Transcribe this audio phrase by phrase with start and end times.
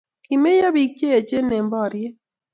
[0.25, 2.15] kimeyo pik cheyechen eny boriet